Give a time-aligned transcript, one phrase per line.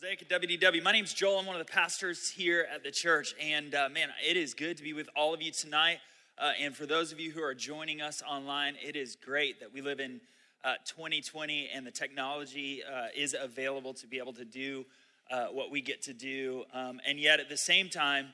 [0.00, 0.80] Mosaic WDW.
[0.80, 1.40] My name's Joel.
[1.40, 3.34] I'm one of the pastors here at the church.
[3.40, 5.98] And uh, man, it is good to be with all of you tonight.
[6.38, 9.72] Uh, and for those of you who are joining us online, it is great that
[9.72, 10.20] we live in
[10.62, 14.84] uh, 2020 and the technology uh, is available to be able to do
[15.32, 16.62] uh, what we get to do.
[16.72, 18.28] Um, and yet at the same time,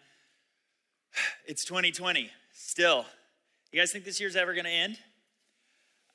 [1.47, 3.07] it's 2020 still.
[3.73, 4.99] You guys think this year's ever going to end?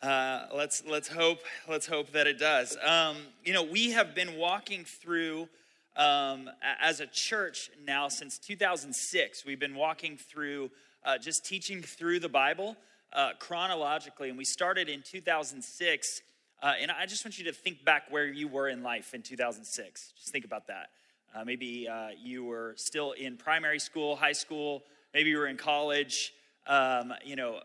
[0.02, 2.77] Uh, let's let's hope let's hope that it does.
[2.86, 5.49] Um, you know, we have been walking through
[5.98, 6.49] um,
[6.79, 9.45] as a church now since 2006.
[9.45, 10.71] We've been walking through
[11.04, 12.77] uh, just teaching through the Bible
[13.12, 16.21] uh, chronologically, and we started in 2006.
[16.62, 19.21] Uh, and I just want you to think back where you were in life in
[19.21, 20.13] 2006.
[20.18, 20.91] Just think about that.
[21.35, 24.84] Uh, maybe uh, you were still in primary school, high school.
[25.13, 26.34] Maybe you were in college.
[26.68, 27.59] Um, you know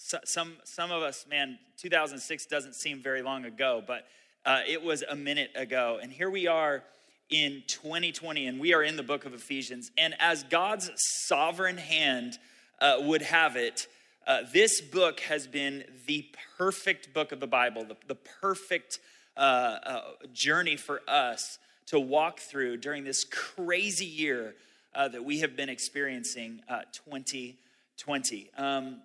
[0.00, 4.06] so, some, some of us, man, 2006 doesn't seem very long ago, but
[4.46, 5.98] uh, it was a minute ago.
[6.00, 6.84] And here we are
[7.30, 9.90] in 2020, and we are in the book of Ephesians.
[9.98, 10.88] And as God's
[11.26, 12.38] sovereign hand
[12.80, 13.88] uh, would have it,
[14.24, 19.00] uh, this book has been the perfect book of the Bible, the, the perfect
[19.36, 20.00] uh, uh,
[20.32, 24.54] journey for us to walk through during this crazy year
[24.94, 26.60] uh, that we have been experiencing
[26.92, 28.50] 2020.
[28.56, 29.00] Um,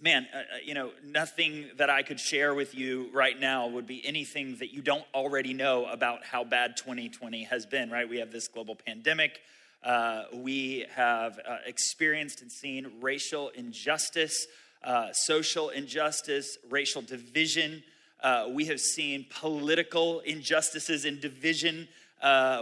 [0.00, 3.86] man, uh, uh, you know, nothing that I could share with you right now would
[3.86, 8.08] be anything that you don't already know about how bad 2020 has been, right?
[8.08, 9.40] We have this global pandemic.
[9.84, 14.46] Uh, we have uh, experienced and seen racial injustice,
[14.84, 17.82] uh, social injustice, racial division.
[18.22, 21.88] Uh, we have seen political injustices and division.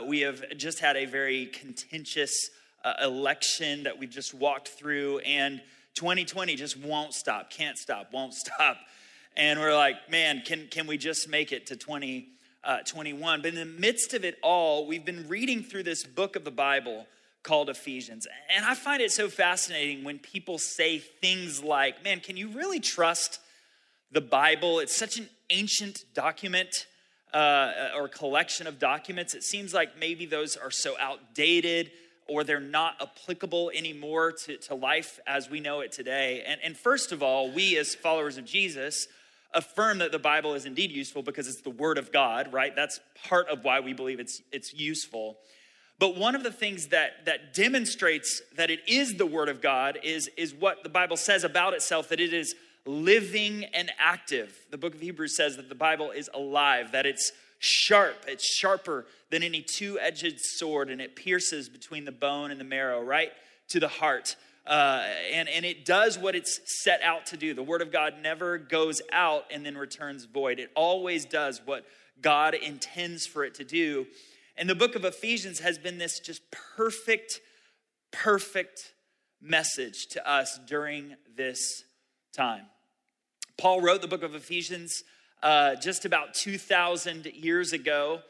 [0.06, 2.50] we have just had a very contentious
[3.03, 5.19] election that we've just walked through.
[5.19, 5.61] And
[5.98, 8.77] 2020 just won't stop, can't stop, won't stop.
[9.36, 13.41] And we're like, man, can, can we just make it to 2021?
[13.41, 16.44] Uh, but in the midst of it all, we've been reading through this book of
[16.44, 17.04] the Bible
[17.42, 18.28] called Ephesians.
[18.54, 22.78] And I find it so fascinating when people say things like, man, can you really
[22.78, 23.41] trust
[24.12, 24.78] the Bible?
[24.78, 26.87] It's such an ancient document.
[27.34, 29.34] Uh, or collection of documents.
[29.34, 31.91] It seems like maybe those are so outdated
[32.28, 36.44] or they're not applicable anymore to, to life as we know it today.
[36.47, 39.09] And, and first of all, we as followers of Jesus
[39.55, 42.77] affirm that the Bible is indeed useful because it's the Word of God, right?
[42.77, 45.38] That's part of why we believe it's, it's useful.
[45.99, 49.99] But one of the things that, that demonstrates that it is the Word of God
[50.03, 52.55] is, is what the Bible says about itself that it is
[52.87, 54.67] living and active.
[54.71, 58.24] The book of Hebrews says that the Bible is alive, that it's sharp.
[58.26, 62.64] It's sharper than any two edged sword, and it pierces between the bone and the
[62.64, 63.32] marrow, right
[63.69, 64.36] to the heart.
[64.66, 67.54] Uh, and, and it does what it's set out to do.
[67.54, 71.86] The Word of God never goes out and then returns void, it always does what
[72.20, 74.06] God intends for it to do.
[74.56, 77.40] And the book of Ephesians has been this just perfect,
[78.10, 78.92] perfect
[79.40, 81.84] message to us during this
[82.36, 82.62] time.
[83.56, 85.04] Paul wrote the book of Ephesians
[85.43, 88.21] uh, just about 2,000 years ago.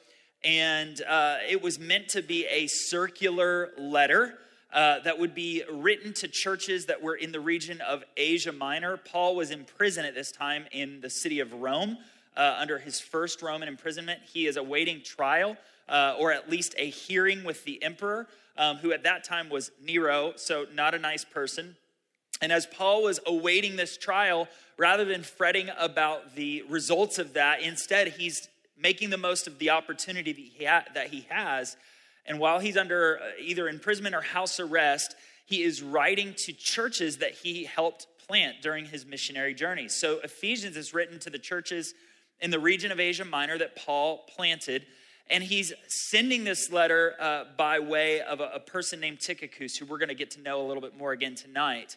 [0.45, 4.39] And uh, it was meant to be a circular letter
[4.73, 8.97] uh, that would be written to churches that were in the region of Asia Minor.
[8.97, 11.99] Paul was in prison at this time in the city of Rome
[12.37, 14.21] uh, under his first Roman imprisonment.
[14.33, 15.57] He is awaiting trial,
[15.89, 19.71] uh, or at least a hearing with the emperor, um, who at that time was
[19.83, 21.77] Nero, so not a nice person.
[22.41, 27.63] And as Paul was awaiting this trial, rather than fretting about the results of that,
[27.63, 28.49] instead he's
[28.81, 31.77] making the most of the opportunity that he, ha- that he has.
[32.27, 35.17] And while he's under uh, either imprisonment or house arrest,
[35.47, 39.89] he is writing to churches that he helped plant during his missionary journey.
[39.89, 41.95] So Ephesians is written to the churches
[42.41, 44.87] in the region of Asia Minor that Paul planted.
[45.31, 49.87] And he's sending this letter uh, by way of a, a person named Tychicus, who
[49.87, 51.97] we're going to get to know a little bit more again tonight.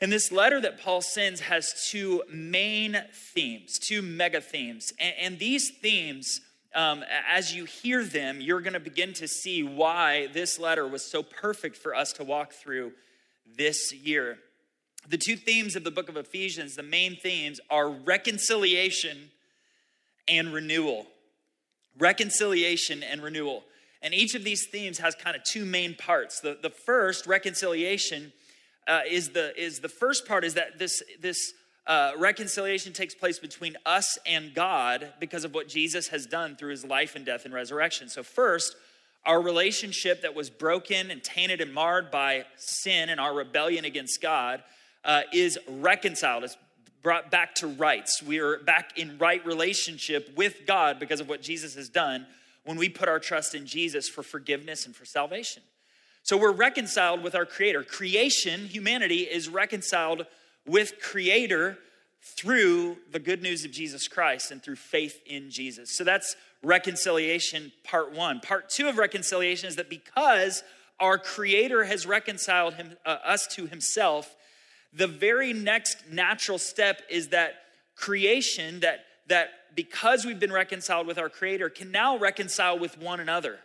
[0.00, 2.96] And this letter that Paul sends has two main
[3.34, 4.92] themes, two mega themes.
[4.98, 6.40] And, and these themes,
[6.74, 11.04] um, as you hear them, you're going to begin to see why this letter was
[11.04, 12.92] so perfect for us to walk through
[13.56, 14.38] this year.
[15.08, 19.30] The two themes of the book of Ephesians, the main themes, are reconciliation
[20.28, 21.06] and renewal.
[21.98, 23.64] Reconciliation and renewal.
[24.02, 26.40] And each of these themes has kind of two main parts.
[26.40, 28.32] The, the first, reconciliation,
[28.86, 31.52] uh, is the is the first part is that this this
[31.86, 36.70] uh, reconciliation takes place between us and God because of what Jesus has done through
[36.70, 38.08] his life and death and resurrection.
[38.08, 38.76] So first,
[39.24, 44.20] our relationship that was broken and tainted and marred by sin and our rebellion against
[44.22, 44.62] God
[45.04, 46.44] uh, is reconciled.
[46.44, 46.56] It's
[47.02, 48.22] brought back to rights.
[48.22, 52.26] We are back in right relationship with God because of what Jesus has done
[52.64, 55.62] when we put our trust in Jesus for forgiveness and for salvation.
[56.22, 57.84] So we're reconciled with our Creator.
[57.84, 60.26] Creation, humanity, is reconciled
[60.66, 61.78] with Creator
[62.22, 65.96] through the good news of Jesus Christ and through faith in Jesus.
[65.96, 68.40] So that's reconciliation part one.
[68.40, 70.62] Part two of reconciliation is that because
[70.98, 74.36] our Creator has reconciled him, uh, us to Himself,
[74.92, 77.54] the very next natural step is that
[77.96, 83.20] creation, that, that because we've been reconciled with our Creator, can now reconcile with one
[83.20, 83.60] another.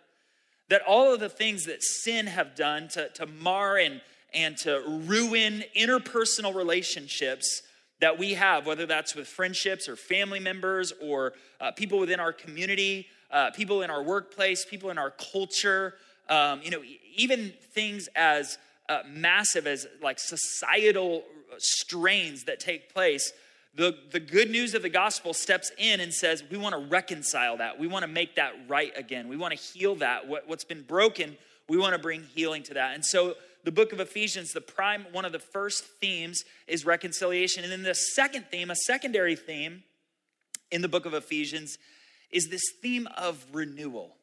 [0.69, 4.01] That all of the things that sin have done to, to mar and,
[4.33, 7.61] and to ruin interpersonal relationships
[8.01, 12.33] that we have, whether that's with friendships or family members or uh, people within our
[12.33, 15.95] community, uh, people in our workplace, people in our culture,
[16.29, 16.81] um, you know,
[17.15, 18.57] even things as
[18.89, 21.23] uh, massive as like societal
[21.57, 23.31] strains that take place.
[23.75, 27.57] The, the good news of the gospel steps in and says, we want to reconcile
[27.57, 27.77] that.
[27.77, 29.27] We want to make that right again.
[29.27, 30.29] We want to heal that.
[30.29, 31.35] What, what's been broken,
[31.67, 32.95] we want to bring healing to that.
[32.95, 33.35] And so
[33.65, 37.63] the book of Ephesians, the prime, one of the first themes is reconciliation.
[37.63, 39.83] And then the second theme, a secondary theme
[40.71, 41.77] in the book of Ephesians,
[42.31, 44.15] is this theme of renewal.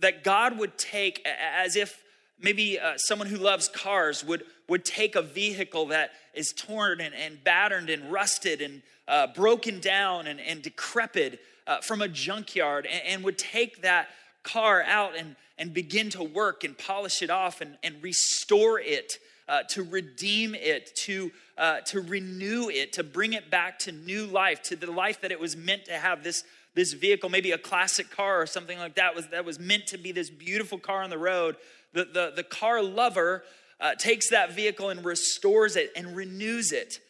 [0.00, 2.03] That God would take, as if
[2.40, 7.14] maybe uh, someone who loves cars would, would take a vehicle that is torn and,
[7.14, 12.86] and battered and rusted and uh, broken down and, and decrepit uh, from a junkyard
[12.90, 14.08] and, and would take that
[14.42, 19.18] car out and, and begin to work and polish it off and, and restore it,
[19.48, 24.26] uh, to redeem it, to, uh, to renew it, to bring it back to new
[24.26, 26.24] life, to the life that it was meant to have.
[26.24, 26.44] This,
[26.74, 29.98] this vehicle, maybe a classic car or something like that, was, that was meant to
[29.98, 31.56] be this beautiful car on the road.
[31.94, 33.44] The, the, the car lover
[33.80, 37.00] uh, takes that vehicle and restores it and renews it.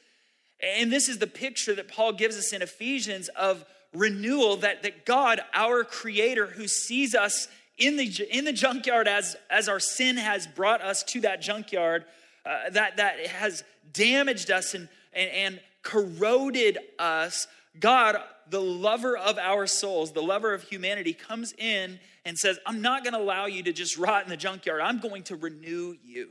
[0.60, 5.04] And this is the picture that Paul gives us in Ephesians of renewal that, that
[5.04, 7.48] God, our creator, who sees us
[7.78, 12.04] in the, in the junkyard as, as our sin has brought us to that junkyard,
[12.46, 17.46] uh, that, that has damaged us and, and, and corroded us,
[17.78, 18.16] God,
[18.48, 23.04] the lover of our souls, the lover of humanity, comes in and says, I'm not
[23.04, 24.80] going to allow you to just rot in the junkyard.
[24.80, 26.30] I'm going to renew you.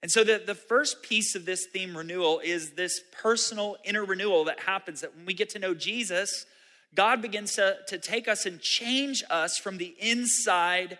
[0.00, 4.44] And so, the, the first piece of this theme renewal is this personal inner renewal
[4.44, 6.46] that happens that when we get to know Jesus,
[6.94, 10.98] God begins to, to take us and change us from the inside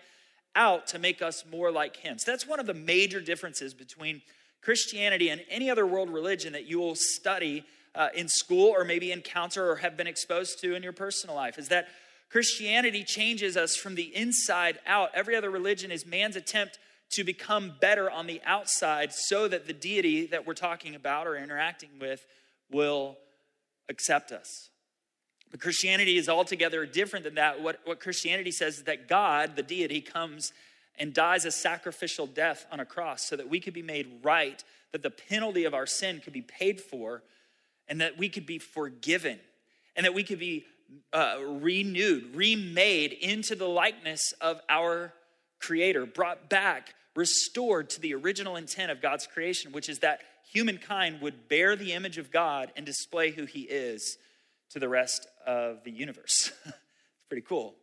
[0.55, 2.19] out to make us more like Him.
[2.19, 4.21] So that's one of the major differences between
[4.61, 7.63] Christianity and any other world religion that you will study
[7.95, 11.57] uh, in school or maybe encounter or have been exposed to in your personal life
[11.57, 11.87] is that
[12.29, 15.09] Christianity changes us from the inside out.
[15.13, 16.77] Every other religion is man's attempt
[17.11, 21.35] to become better on the outside so that the deity that we're talking about or
[21.35, 22.25] interacting with
[22.71, 23.17] will
[23.89, 24.69] accept us.
[25.49, 27.61] But Christianity is altogether different than that.
[27.61, 30.53] What, what Christianity says is that God, the deity, comes
[30.99, 34.63] and dies a sacrificial death on a cross so that we could be made right,
[34.91, 37.23] that the penalty of our sin could be paid for,
[37.87, 39.39] and that we could be forgiven,
[39.95, 40.65] and that we could be
[41.13, 45.13] uh, renewed, remade into the likeness of our
[45.59, 50.21] Creator, brought back, restored to the original intent of God's creation, which is that
[50.51, 54.17] humankind would bear the image of God and display who He is
[54.71, 56.51] to the rest of the universe.
[56.65, 56.75] it's
[57.27, 57.75] pretty cool.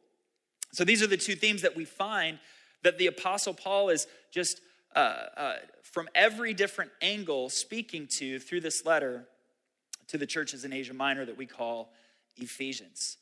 [0.73, 2.39] So, these are the two themes that we find
[2.83, 4.61] that the Apostle Paul is just
[4.95, 4.99] uh,
[5.37, 9.27] uh, from every different angle speaking to through this letter
[10.09, 11.91] to the churches in Asia Minor that we call
[12.37, 13.19] Ephesians.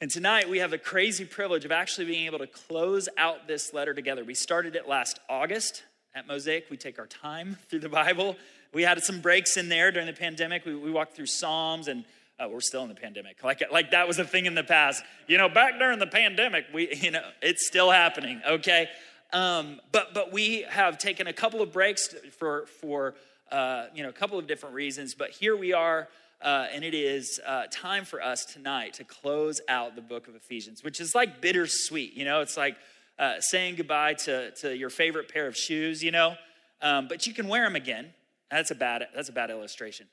[0.00, 3.72] And tonight we have the crazy privilege of actually being able to close out this
[3.72, 4.24] letter together.
[4.24, 5.84] We started it last August
[6.14, 6.66] at Mosaic.
[6.70, 8.36] We take our time through the Bible.
[8.72, 10.64] We had some breaks in there during the pandemic.
[10.66, 12.04] We, we walked through Psalms and
[12.40, 13.44] uh, we're still in the pandemic.
[13.44, 15.04] Like, like that was a thing in the past.
[15.28, 18.88] You know, back during the pandemic, we, you know, it's still happening, okay?
[19.32, 22.08] Um, but, but we have taken a couple of breaks
[22.38, 23.14] for, for
[23.50, 25.14] uh, you know, a couple of different reasons.
[25.14, 26.08] But here we are,
[26.42, 30.34] uh, and it is uh, time for us tonight to close out the book of
[30.34, 32.14] Ephesians, which is like bittersweet.
[32.14, 32.76] You know, it's like
[33.18, 36.34] uh, saying goodbye to, to your favorite pair of shoes, you know,
[36.80, 38.12] um, but you can wear them again.
[38.50, 40.06] That's a bad, that's a bad illustration.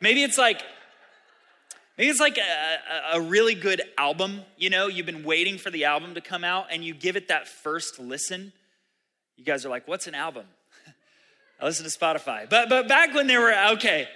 [0.00, 0.62] Maybe it's like
[2.00, 5.84] Maybe it's like a, a, really good album, you know, you've been waiting for the
[5.84, 8.54] album to come out and you give it that first listen.
[9.36, 10.46] You guys are like, what's an album?
[11.60, 12.48] I listen to Spotify.
[12.48, 14.08] But, but back when they were, okay,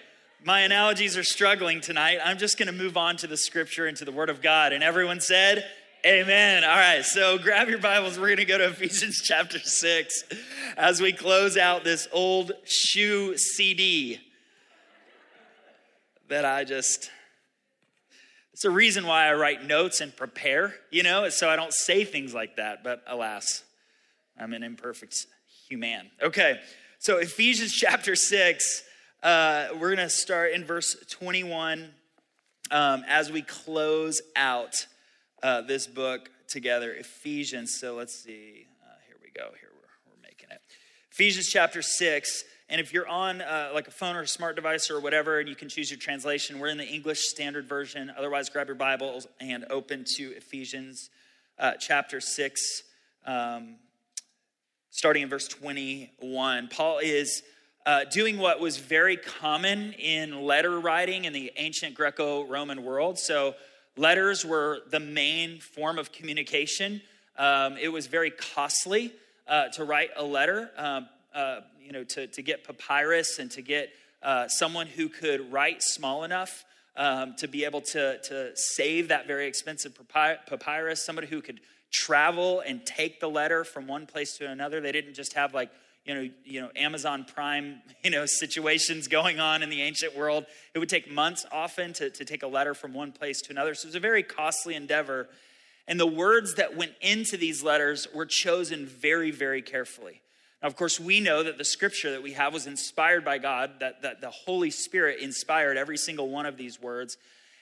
[0.45, 2.19] my analogies are struggling tonight.
[2.23, 4.75] I'm just going to move on to the scripture and to the word of God.
[4.75, 5.65] And everyone said,
[6.05, 6.65] Amen.
[6.65, 8.19] All right, so grab your Bibles.
[8.19, 10.25] We're going to go to Ephesians chapter 6
[10.77, 14.21] as we close out this old shoe CD
[16.29, 17.11] that I just
[18.53, 22.05] It's a reason why I write notes and prepare, you know, so I don't say
[22.05, 22.85] things like that.
[22.85, 23.63] But alas,
[24.39, 25.27] I'm an imperfect
[25.71, 26.11] human.
[26.23, 26.61] Okay,
[26.99, 28.83] so Ephesians chapter 6,
[29.25, 31.89] uh, we're going to start in verse 21
[32.71, 34.87] um, as we close out
[35.43, 37.79] uh, this book together, Ephesians.
[37.81, 38.67] So let's see.
[38.85, 39.49] Uh, here we go.
[39.59, 40.61] Here we're, we're making it.
[41.11, 42.45] Ephesians chapter 6.
[42.69, 45.49] And if you're on uh, like a phone or a smart device or whatever, and
[45.49, 48.13] you can choose your translation, we're in the English Standard Version.
[48.19, 51.09] Otherwise, grab your Bibles and open to Ephesians
[51.59, 52.83] uh, chapter 6,
[53.25, 53.77] um,
[54.91, 56.69] starting in verse 21.
[56.69, 57.43] Paul is
[57.87, 63.19] uh, doing what was very common in letter writing in the ancient Greco Roman world.
[63.19, 63.55] So,
[63.97, 67.01] letters were the main form of communication.
[67.37, 69.13] Um, it was very costly
[69.47, 70.71] uh, to write a letter.
[70.77, 73.91] Um, uh, you know, to, to get papyrus and to get
[74.23, 76.65] uh, someone who could write small enough
[76.97, 79.99] um, to be able to, to save that very expensive
[80.49, 81.61] papyrus, somebody who could
[81.93, 84.81] travel and take the letter from one place to another.
[84.81, 85.71] They didn't just have like,
[86.05, 90.47] you know, you know, Amazon Prime, you know, situations going on in the ancient world.
[90.75, 93.75] It would take months often to, to take a letter from one place to another.
[93.75, 95.29] So it was a very costly endeavor.
[95.87, 100.23] And the words that went into these letters were chosen very, very carefully.
[100.63, 103.81] Now, of course, we know that the scripture that we have was inspired by God,
[103.81, 107.19] that, that the Holy Spirit inspired every single one of these words.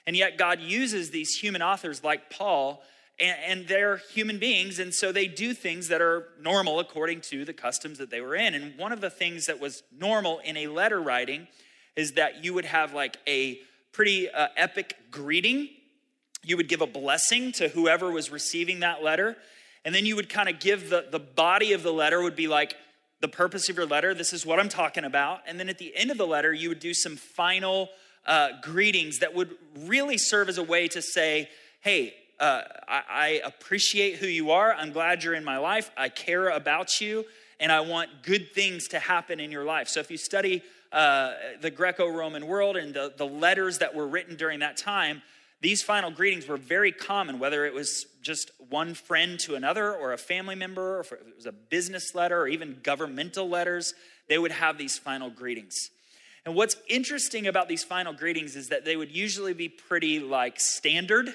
[0.07, 2.83] And yet, God uses these human authors like Paul,
[3.23, 7.45] and, and they're human beings, and so they do things that are normal according to
[7.45, 8.55] the customs that they were in.
[8.55, 11.47] And one of the things that was normal in a letter writing
[11.97, 13.61] is that you would have like a
[13.93, 15.69] pretty uh, epic greeting.
[16.43, 19.37] You would give a blessing to whoever was receiving that letter.
[19.85, 22.49] And then you would kind of give the, the body of the letter would be
[22.49, 22.75] like,
[23.21, 24.15] the purpose of your letter.
[24.15, 25.43] This is what I'm talking about.
[25.47, 27.89] And then at the end of the letter, you would do some final
[28.27, 31.49] uh, greetings that would really serve as a way to say,
[31.81, 34.73] hey, uh, I, I appreciate who you are.
[34.73, 35.91] I'm glad you're in my life.
[35.97, 37.25] I care about you,
[37.61, 39.89] and I want good things to happen in your life.
[39.89, 40.63] So if you study
[40.93, 45.23] uh, the Greco Roman world and the, the letters that were written during that time,
[45.61, 50.13] these final greetings were very common, whether it was just one friend to another or
[50.13, 53.95] a family member, or if it was a business letter or even governmental letters,
[54.29, 55.91] they would have these final greetings.
[56.45, 60.59] And what's interesting about these final greetings is that they would usually be pretty like
[60.59, 61.33] standard,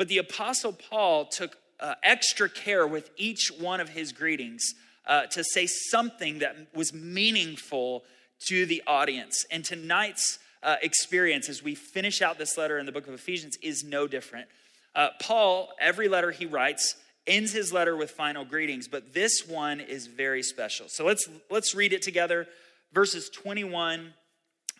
[0.00, 5.26] but the Apostle Paul took uh, extra care with each one of his greetings uh,
[5.26, 8.04] to say something that was meaningful
[8.46, 9.44] to the audience.
[9.50, 13.58] And tonight's uh, experience as we finish out this letter in the book of Ephesians
[13.62, 14.48] is no different.
[14.94, 19.80] Uh, Paul, every letter he writes, ends his letter with final greetings, but this one
[19.80, 20.88] is very special.
[20.88, 22.46] So let's let's read it together,
[22.94, 24.14] verses 21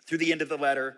[0.07, 0.97] through the end of the letter.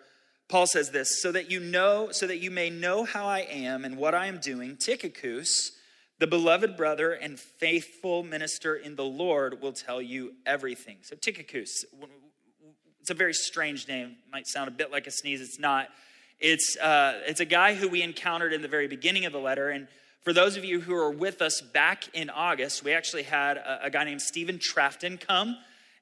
[0.49, 3.85] Paul says this, so that you know, so that you may know how I am
[3.85, 5.71] and what I am doing, Tychicus,
[6.19, 10.97] the beloved brother and faithful minister in the Lord, will tell you everything.
[11.01, 11.85] So Tychicus,
[13.01, 14.17] it's a very strange name.
[14.31, 15.41] Might sound a bit like a sneeze.
[15.41, 15.89] It's not.
[16.39, 19.69] It's, uh, it's a guy who we encountered in the very beginning of the letter.
[19.69, 19.87] And
[20.21, 23.85] for those of you who are with us back in August, we actually had a,
[23.85, 25.57] a guy named Stephen Trafton come.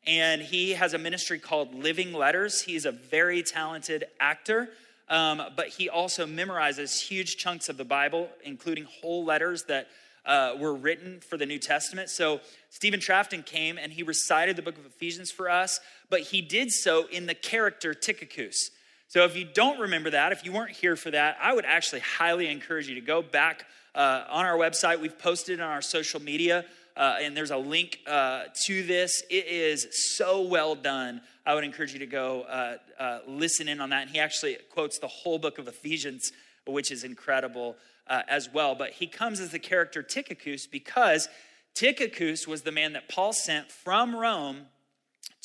[0.07, 2.61] And he has a ministry called Living Letters.
[2.61, 4.69] He's a very talented actor.
[5.09, 9.87] Um, but he also memorizes huge chunks of the Bible, including whole letters that
[10.25, 12.09] uh, were written for the New Testament.
[12.09, 12.39] So
[12.69, 15.79] Stephen Trafton came and he recited the book of Ephesians for us,
[16.09, 18.71] but he did so in the character Tychicus.
[19.07, 22.01] So if you don't remember that, if you weren't here for that, I would actually
[22.01, 25.01] highly encourage you to go back uh, on our website.
[25.01, 26.63] We've posted on our social media.
[26.95, 29.23] Uh, and there's a link uh, to this.
[29.29, 31.21] It is so well done.
[31.45, 34.03] I would encourage you to go uh, uh, listen in on that.
[34.03, 36.31] And he actually quotes the whole book of Ephesians,
[36.67, 38.75] which is incredible uh, as well.
[38.75, 41.29] But he comes as the character Tychicus because
[41.73, 44.67] Tychicus was the man that Paul sent from Rome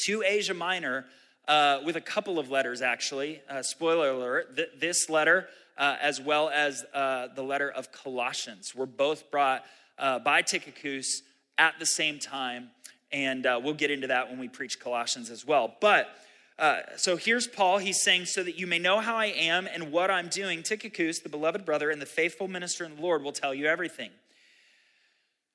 [0.07, 1.07] to Asia Minor
[1.49, 3.41] uh, with a couple of letters, actually.
[3.63, 5.49] Spoiler alert th- this letter,
[5.79, 9.65] uh, as well as uh, the letter of Colossians, were both brought
[9.99, 11.23] uh, by Tychicus
[11.59, 12.71] at the same time.
[13.13, 15.75] And we'll get into that when we preach Colossians as well.
[15.81, 16.09] But
[16.59, 17.79] uh, so here's Paul.
[17.79, 21.21] He's saying, So that you may know how I am and what I'm doing, Tychicus,
[21.21, 24.11] the beloved brother and the faithful minister in the Lord, will tell you everything.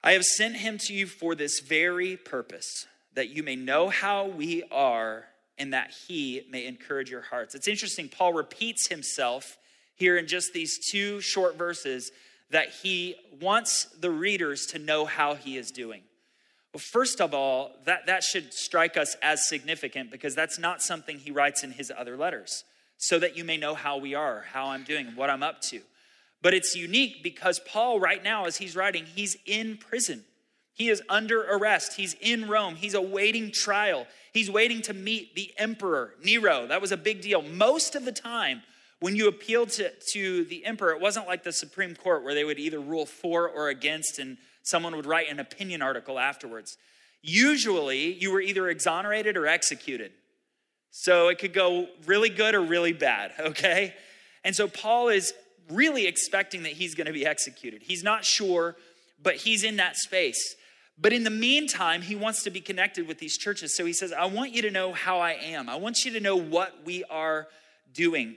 [0.03, 4.27] I have sent him to you for this very purpose, that you may know how
[4.27, 5.25] we are
[5.57, 7.53] and that he may encourage your hearts.
[7.53, 9.57] It's interesting, Paul repeats himself
[9.95, 12.11] here in just these two short verses
[12.51, 16.01] that he wants the readers to know how he is doing.
[16.73, 21.19] Well, first of all, that, that should strike us as significant because that's not something
[21.19, 22.63] he writes in his other letters,
[22.97, 25.81] so that you may know how we are, how I'm doing, what I'm up to.
[26.41, 30.23] But it's unique because Paul, right now, as he's writing, he's in prison.
[30.73, 31.93] He is under arrest.
[31.93, 32.75] He's in Rome.
[32.75, 34.07] He's awaiting trial.
[34.33, 36.67] He's waiting to meet the emperor, Nero.
[36.67, 37.41] That was a big deal.
[37.41, 38.63] Most of the time,
[39.01, 42.43] when you appealed to, to the emperor, it wasn't like the Supreme Court where they
[42.43, 46.77] would either rule for or against and someone would write an opinion article afterwards.
[47.23, 50.11] Usually, you were either exonerated or executed.
[50.91, 53.95] So it could go really good or really bad, okay?
[54.43, 55.33] And so Paul is
[55.69, 57.81] really expecting that he's to be executed.
[57.81, 58.75] He's not sure,
[59.21, 60.55] but he's in that space.
[60.99, 63.75] But in the meantime, he wants to be connected with these churches.
[63.75, 65.69] So he says, I want you to know how I am.
[65.69, 67.47] I want you to know what we are
[67.93, 68.35] doing.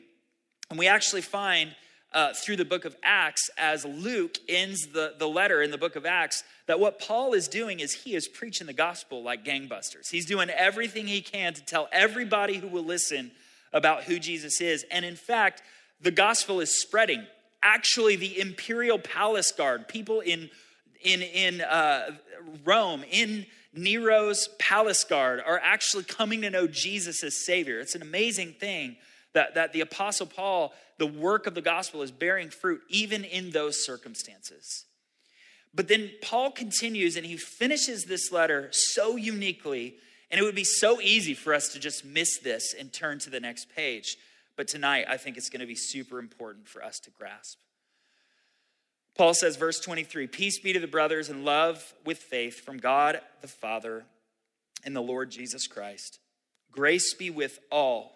[0.71, 1.75] And we actually find
[2.15, 5.97] uh, through the book of Acts, as Luke ends the, the letter in the book
[5.97, 10.11] of Acts, that what Paul is doing is he is preaching the gospel like gangbusters.
[10.11, 13.33] He's doing everything he can to tell everybody who will listen
[13.73, 14.85] about who Jesus is.
[14.93, 15.63] And in fact,
[16.01, 17.27] the gospel is spreading.
[17.63, 20.51] Actually, the imperial palace guard, people in,
[21.03, 22.11] in, in uh,
[22.65, 27.81] Rome, in Nero's palace guard, are actually coming to know Jesus as Savior.
[27.81, 28.97] It's an amazing thing
[29.35, 33.51] that, that the Apostle Paul, the work of the gospel is bearing fruit even in
[33.51, 34.87] those circumstances.
[35.75, 39.97] But then Paul continues and he finishes this letter so uniquely,
[40.31, 43.31] and it would be so easy for us to just miss this and turn to
[43.31, 44.17] the next page.
[44.57, 47.59] But tonight, I think it's going to be super important for us to grasp.
[49.17, 53.21] Paul says, verse 23 Peace be to the brothers and love with faith from God
[53.41, 54.05] the Father
[54.85, 56.21] and the Lord Jesus Christ.
[56.71, 58.14] Grace be with all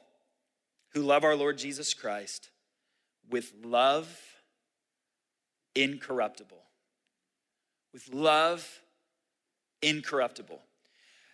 [0.94, 2.50] who love our Lord Jesus Christ
[3.30, 4.08] with love
[5.74, 6.62] incorruptible.
[7.92, 8.80] With love
[9.82, 10.60] incorruptible.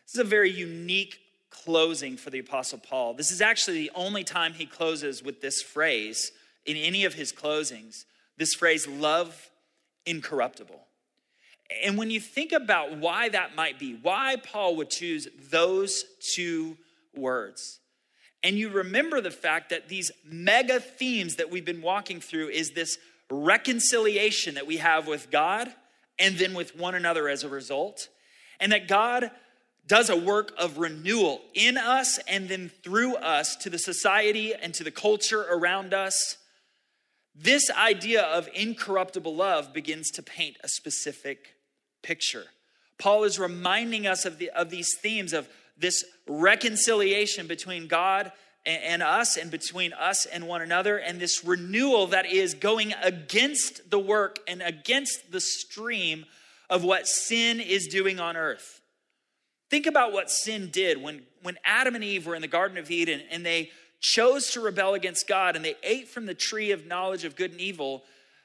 [0.07, 1.19] This is a very unique
[1.51, 3.15] closing for the Apostle Paul.
[3.15, 6.33] This is actually the only time he closes with this phrase
[6.67, 8.05] in any of his closings
[8.37, 9.51] this phrase, love
[10.07, 10.81] incorruptible.
[11.85, 16.77] And when you think about why that might be, why Paul would choose those two
[17.15, 17.81] words,
[18.45, 22.73] and you remember the fact that these mega themes that we've been walking through is
[22.73, 22.99] this
[23.31, 25.73] reconciliation that we have with God
[26.19, 28.09] and then with one another as a result.
[28.61, 29.31] And that God
[29.87, 34.75] does a work of renewal in us and then through us to the society and
[34.75, 36.37] to the culture around us.
[37.35, 41.55] This idea of incorruptible love begins to paint a specific
[42.03, 42.45] picture.
[42.99, 48.33] Paul is reminding us of, the, of these themes of this reconciliation between God
[48.67, 53.91] and us and between us and one another, and this renewal that is going against
[53.91, 56.25] the work and against the stream
[56.71, 58.81] of what sin is doing on earth.
[59.71, 62.91] Think about what sin did when, when Adam and Eve were in the Garden of
[62.91, 66.87] Eden and they chose to rebel against God and they ate from the tree of
[66.87, 68.05] knowledge of good and evil.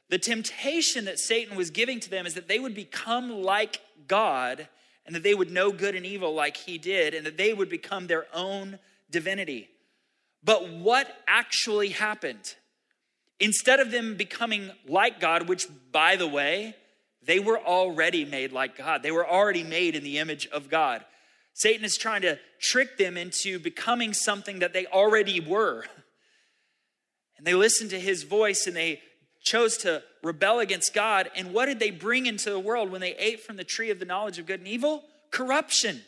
[0.09, 4.67] The temptation that Satan was giving to them is that they would become like God
[5.05, 7.69] and that they would know good and evil like he did, and that they would
[7.69, 9.69] become their own divinity.
[10.43, 12.55] But what actually happened?
[13.39, 16.75] Instead of them becoming like God, which, by the way,
[17.23, 21.03] they were already made like God, they were already made in the image of God.
[21.53, 25.85] Satan is trying to trick them into becoming something that they already were.
[27.37, 29.01] And they listened to his voice and they
[29.41, 31.29] chose to rebel against God.
[31.35, 33.99] And what did they bring into the world when they ate from the tree of
[33.99, 35.03] the knowledge of good and evil?
[35.31, 36.01] Corruption.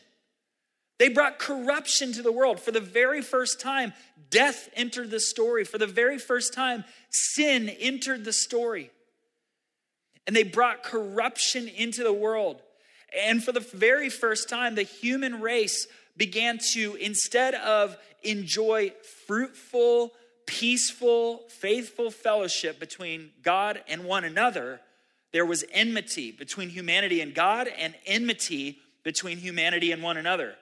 [0.98, 2.60] They brought corruption to the world.
[2.60, 3.92] For the very first time,
[4.30, 5.64] death entered the story.
[5.64, 8.90] For the very first time, sin entered the story.
[10.26, 12.62] And they brought corruption into the world.
[13.26, 18.92] And for the very first time, the human race began to, instead of enjoy
[19.26, 20.12] fruitful,
[20.46, 24.80] peaceful, faithful fellowship between God and one another,
[25.32, 30.54] there was enmity between humanity and God and enmity between humanity and one another.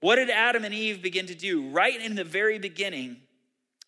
[0.00, 1.68] What did Adam and Eve begin to do?
[1.68, 3.16] Right in the very beginning,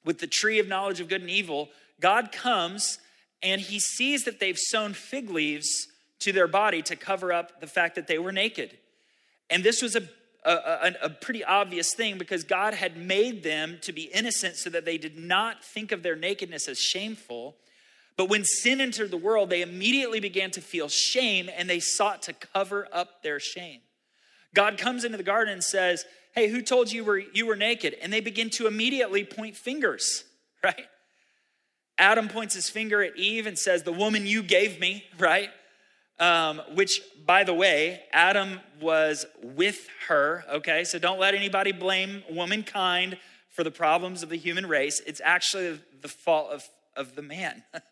[0.05, 2.99] with the tree of knowledge of good and evil, God comes
[3.43, 5.69] and he sees that they've sewn fig leaves
[6.21, 8.77] to their body to cover up the fact that they were naked.
[9.51, 10.09] And this was a
[10.45, 14.85] a, a, pretty obvious thing because God had made them to be innocent so that
[14.85, 17.57] they did not think of their nakedness as shameful.
[18.17, 22.23] But when sin entered the world, they immediately began to feel shame and they sought
[22.23, 23.81] to cover up their shame.
[24.55, 27.95] God comes into the garden and says, Hey, who told you were, you were naked?
[28.01, 30.25] And they begin to immediately point fingers,
[30.65, 30.87] right?
[31.99, 35.51] Adam points his finger at Eve and says, The woman you gave me, right?
[36.23, 40.85] Um, which, by the way, Adam was with her, okay?
[40.85, 43.19] So don't let anybody blame womankind
[43.51, 45.01] for the problems of the human race.
[45.05, 47.65] It's actually the fault of, of the man.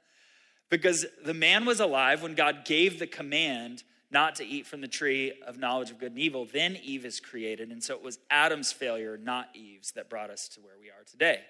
[0.70, 4.86] Because the man was alive when God gave the command not to eat from the
[4.86, 6.44] tree of knowledge of good and evil.
[6.44, 7.72] Then Eve is created.
[7.72, 11.02] And so it was Adam's failure, not Eve's, that brought us to where we are
[11.10, 11.40] today.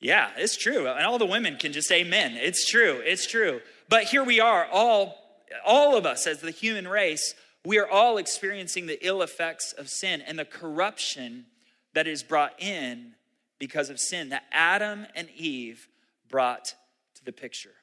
[0.00, 0.86] Yeah, it's true.
[0.86, 2.32] And all the women can just say amen.
[2.34, 3.00] It's true.
[3.04, 3.60] It's true.
[3.88, 5.16] But here we are, all,
[5.64, 9.88] all of us as the human race, we are all experiencing the ill effects of
[9.88, 11.46] sin and the corruption
[11.94, 13.14] that is brought in
[13.58, 15.88] because of sin that Adam and Eve
[16.28, 16.74] brought
[17.14, 17.74] to the picture.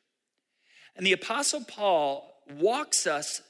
[0.95, 3.41] And the Apostle Paul walks us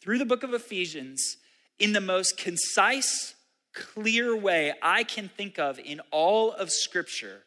[0.00, 1.36] through the book of Ephesians
[1.78, 3.34] in the most concise,
[3.74, 7.42] clear way I can think of in all of Scripture.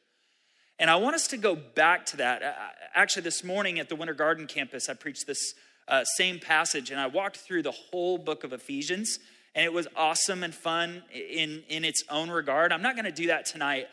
[0.82, 2.41] And I want us to go back to that.
[2.96, 5.54] Actually, this morning at the Winter Garden campus, I preached this
[5.88, 9.20] uh, same passage and I walked through the whole book of Ephesians,
[9.54, 12.72] and it was awesome and fun in, in its own regard.
[12.72, 13.89] I'm not going to do that tonight.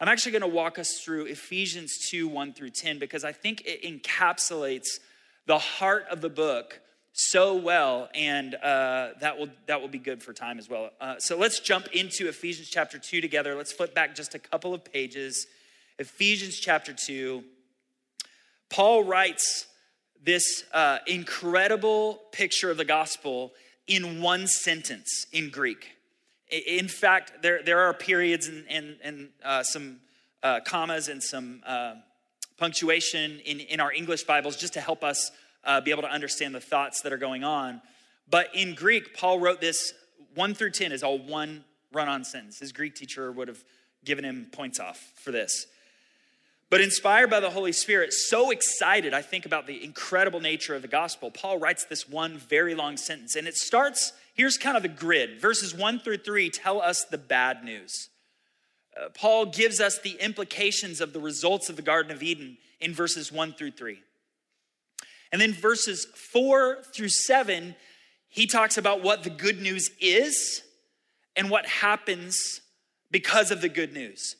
[0.00, 3.62] I'm actually going to walk us through Ephesians 2 1 through 10 because I think
[3.64, 4.98] it encapsulates
[5.46, 6.80] the heart of the book
[7.12, 10.90] so well, and uh, that will that will be good for time as well.
[11.00, 13.54] Uh, so let's jump into Ephesians chapter two together.
[13.54, 15.46] Let's flip back just a couple of pages.
[15.98, 17.44] Ephesians chapter two.
[18.70, 19.66] Paul writes
[20.24, 23.52] this uh, incredible picture of the gospel
[23.86, 25.90] in one sentence in Greek.
[26.50, 29.98] In fact, there, there are periods and, and, and uh, some
[30.42, 31.94] uh, commas and some uh,
[32.56, 35.30] punctuation in, in our English Bibles just to help us
[35.64, 37.80] uh, be able to understand the thoughts that are going on.
[38.30, 39.92] But in Greek, Paul wrote this
[40.34, 42.58] 1 through 10 is all one run on sentence.
[42.58, 43.62] His Greek teacher would have
[44.04, 45.66] given him points off for this.
[46.72, 50.80] But inspired by the Holy Spirit, so excited, I think, about the incredible nature of
[50.80, 53.36] the gospel, Paul writes this one very long sentence.
[53.36, 55.38] And it starts here's kind of the grid.
[55.38, 58.08] Verses one through three tell us the bad news.
[58.96, 62.94] Uh, Paul gives us the implications of the results of the Garden of Eden in
[62.94, 63.98] verses 1 through 3.
[65.30, 67.74] And then verses 4 through 7,
[68.28, 70.62] he talks about what the good news is
[71.36, 72.62] and what happens
[73.10, 74.36] because of the good news.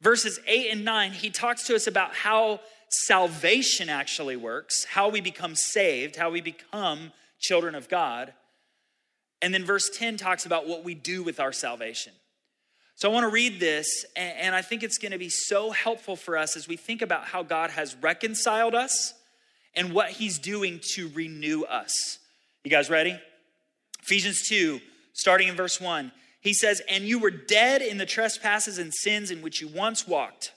[0.00, 5.20] Verses 8 and 9, he talks to us about how salvation actually works, how we
[5.20, 8.32] become saved, how we become children of God.
[9.42, 12.12] And then verse 10 talks about what we do with our salvation.
[12.94, 16.16] So I want to read this, and I think it's going to be so helpful
[16.16, 19.14] for us as we think about how God has reconciled us
[19.74, 22.18] and what he's doing to renew us.
[22.64, 23.16] You guys ready?
[24.02, 24.80] Ephesians 2,
[25.12, 26.10] starting in verse 1.
[26.40, 30.06] He says, And you were dead in the trespasses and sins in which you once
[30.06, 30.52] walked.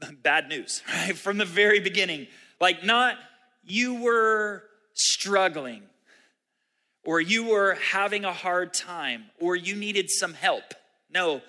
[0.22, 1.16] Bad news, right?
[1.16, 2.26] From the very beginning.
[2.60, 3.16] Like, not
[3.64, 5.82] you were struggling,
[7.04, 10.74] or you were having a hard time, or you needed some help.
[11.12, 11.42] No.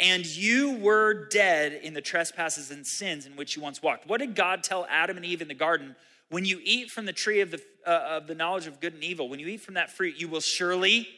[0.00, 4.06] And you were dead in the trespasses and sins in which you once walked.
[4.06, 5.96] What did God tell Adam and Eve in the garden?
[6.30, 9.02] When you eat from the tree of the, uh, of the knowledge of good and
[9.02, 11.08] evil, when you eat from that fruit, you will surely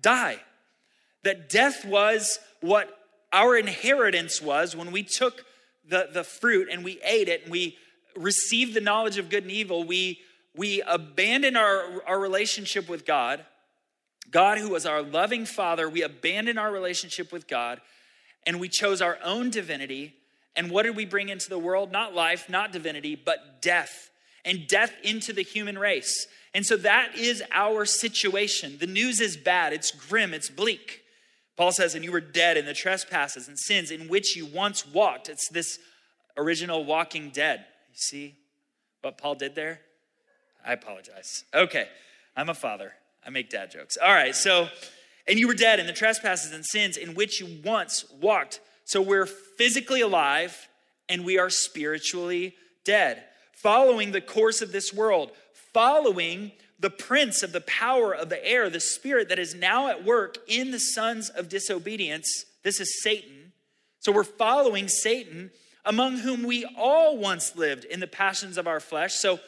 [0.00, 0.38] die.
[1.24, 2.96] That death was what
[3.32, 5.44] our inheritance was when we took
[5.86, 7.76] the, the fruit and we ate it and we
[8.16, 9.84] received the knowledge of good and evil.
[9.84, 10.20] We,
[10.56, 13.44] we abandoned our, our relationship with God
[14.30, 17.80] God, who was our loving Father, we abandoned our relationship with God
[18.46, 20.14] and we chose our own divinity.
[20.54, 21.92] And what did we bring into the world?
[21.92, 24.10] Not life, not divinity, but death,
[24.48, 26.26] and death into the human race.
[26.54, 28.78] And so that is our situation.
[28.80, 31.02] The news is bad, it's grim, it's bleak.
[31.56, 34.86] Paul says, and you were dead in the trespasses and sins in which you once
[34.86, 35.28] walked.
[35.28, 35.78] It's this
[36.36, 37.64] original walking dead.
[37.90, 38.34] You see
[39.02, 39.80] what Paul did there?
[40.64, 41.44] I apologize.
[41.52, 41.88] Okay,
[42.36, 42.92] I'm a father.
[43.26, 43.96] I make dad jokes.
[43.96, 44.68] All right, so,
[45.26, 48.60] and you were dead in the trespasses and sins in which you once walked.
[48.84, 50.68] So we're physically alive
[51.08, 53.22] and we are spiritually dead,
[53.62, 55.32] following the course of this world,
[55.72, 60.04] following the prince of the power of the air, the spirit that is now at
[60.04, 62.44] work in the sons of disobedience.
[62.62, 63.52] This is Satan.
[64.00, 65.50] So we're following Satan,
[65.84, 69.14] among whom we all once lived in the passions of our flesh.
[69.14, 69.40] So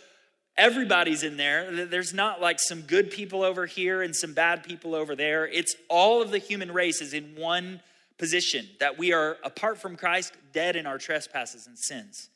[0.60, 1.86] Everybody's in there.
[1.86, 5.48] There's not like some good people over here and some bad people over there.
[5.48, 7.80] It's all of the human race is in one
[8.18, 12.28] position that we are, apart from Christ, dead in our trespasses and sins.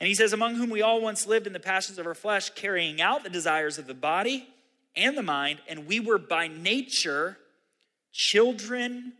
[0.00, 2.50] And he says, Among whom we all once lived in the passions of our flesh,
[2.50, 4.48] carrying out the desires of the body
[4.96, 7.38] and the mind, and we were by nature
[8.12, 9.12] children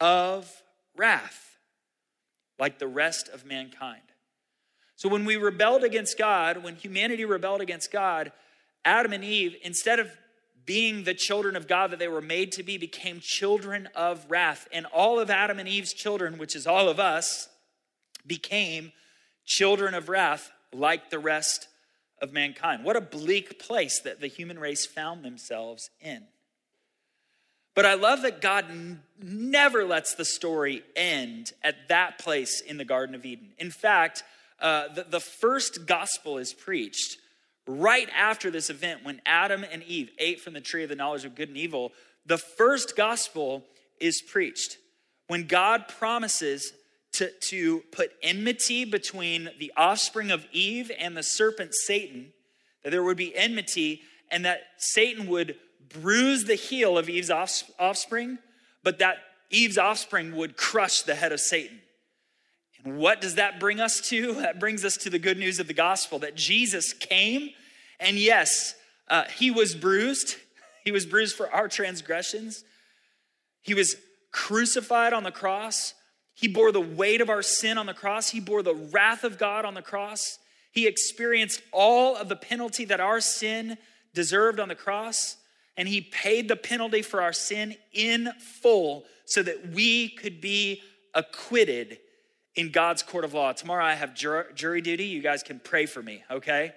[0.00, 0.50] of
[0.96, 1.58] wrath,
[2.58, 4.02] like the rest of mankind.
[4.96, 8.32] So when we rebelled against God, when humanity rebelled against God,
[8.84, 10.10] Adam and Eve, instead of
[10.68, 14.68] being the children of God that they were made to be, became children of wrath.
[14.70, 17.48] And all of Adam and Eve's children, which is all of us,
[18.26, 18.92] became
[19.48, 21.68] children of wrath like the rest
[22.20, 22.84] of mankind.
[22.84, 26.24] What a bleak place that the human race found themselves in.
[27.74, 32.76] But I love that God n- never lets the story end at that place in
[32.76, 33.52] the Garden of Eden.
[33.56, 34.22] In fact,
[34.60, 37.16] uh, the, the first gospel is preached
[37.66, 41.24] right after this event when Adam and Eve ate from the tree of the knowledge
[41.24, 41.92] of good and evil.
[42.26, 43.64] The first gospel
[44.00, 44.78] is preached
[45.28, 46.72] when God promises
[47.12, 52.32] to, to put enmity between the offspring of Eve and the serpent Satan,
[52.84, 55.56] that there would be enmity, and that Satan would
[55.88, 58.38] bruise the heel of Eve's offspring,
[58.82, 59.16] but that
[59.50, 61.80] Eve's offspring would crush the head of Satan.
[62.84, 64.34] And what does that bring us to?
[64.40, 67.50] That brings us to the good news of the gospel that Jesus came,
[67.98, 68.74] and yes,
[69.08, 70.36] uh, he was bruised.
[70.84, 72.64] He was bruised for our transgressions.
[73.60, 73.96] He was
[74.32, 75.92] crucified on the cross.
[76.38, 78.30] He bore the weight of our sin on the cross.
[78.30, 80.38] He bore the wrath of God on the cross.
[80.70, 83.76] He experienced all of the penalty that our sin
[84.14, 85.36] deserved on the cross.
[85.76, 88.30] And he paid the penalty for our sin in
[88.62, 90.80] full so that we could be
[91.12, 91.98] acquitted
[92.54, 93.52] in God's court of law.
[93.52, 95.06] Tomorrow I have jury duty.
[95.06, 96.72] You guys can pray for me, okay?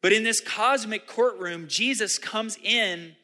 [0.00, 3.16] But in this cosmic courtroom, Jesus comes in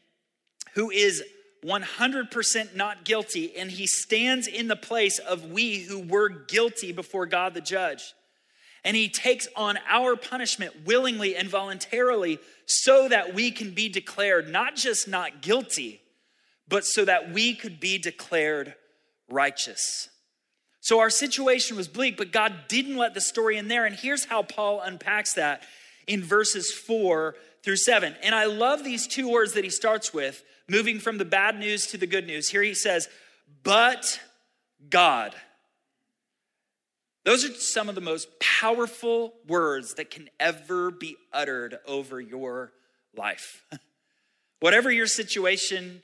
[0.74, 1.22] who is
[1.64, 7.26] 100% not guilty, and he stands in the place of we who were guilty before
[7.26, 8.14] God the judge.
[8.82, 14.48] And he takes on our punishment willingly and voluntarily so that we can be declared
[14.48, 16.00] not just not guilty,
[16.66, 18.74] but so that we could be declared
[19.28, 20.08] righteous.
[20.80, 23.84] So our situation was bleak, but God didn't let the story in there.
[23.84, 25.62] And here's how Paul unpacks that
[26.06, 28.14] in verses four through seven.
[28.22, 31.86] And I love these two words that he starts with moving from the bad news
[31.88, 32.48] to the good news.
[32.48, 33.08] Here he says,
[33.62, 34.20] but
[34.88, 35.34] God.
[37.24, 42.72] Those are some of the most powerful words that can ever be uttered over your
[43.14, 43.64] life.
[44.60, 46.02] whatever your situation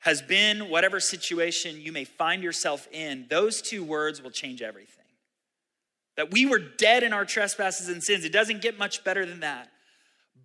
[0.00, 4.90] has been, whatever situation you may find yourself in, those two words will change everything.
[6.16, 8.24] That we were dead in our trespasses and sins.
[8.24, 9.70] It doesn't get much better than that.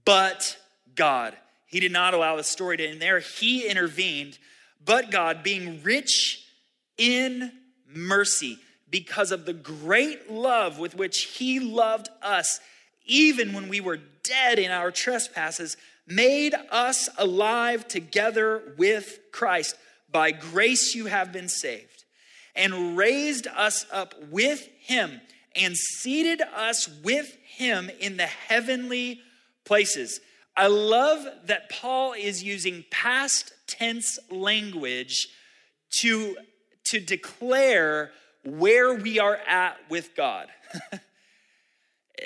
[0.05, 0.57] But
[0.95, 1.35] God.
[1.67, 3.19] He did not allow the story to end there.
[3.19, 4.39] He intervened,
[4.83, 6.43] but God, being rich
[6.97, 7.51] in
[7.87, 8.57] mercy,
[8.89, 12.59] because of the great love with which He loved us,
[13.05, 19.75] even when we were dead in our trespasses, made us alive together with Christ.
[20.11, 22.03] By grace you have been saved,
[22.55, 25.21] and raised us up with Him,
[25.55, 29.21] and seated us with Him in the heavenly
[29.69, 30.19] places
[30.57, 35.29] I love that Paul is using past tense language
[36.01, 36.35] to,
[36.87, 38.11] to declare
[38.43, 40.47] where we are at with God.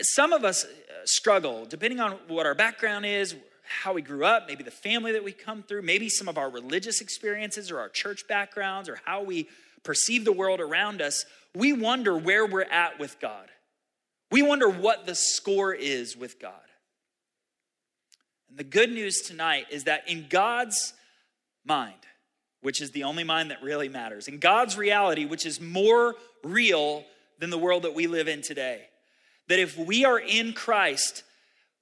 [0.01, 0.67] Some of us uh,
[1.05, 3.35] struggle, depending on what our background is,
[3.83, 6.49] how we grew up, maybe the family that we come through, maybe some of our
[6.49, 9.47] religious experiences or our church backgrounds or how we
[9.83, 11.23] perceive the world around us.
[11.53, 13.49] We wonder where we're at with God.
[14.31, 16.53] We wonder what the score is with God.
[18.53, 20.93] And the good news tonight is that in God's
[21.65, 21.95] mind,
[22.61, 26.13] which is the only mind that really matters, in God's reality, which is more
[26.43, 27.03] real
[27.39, 28.83] than the world that we live in today,
[29.47, 31.23] that if we are in Christ,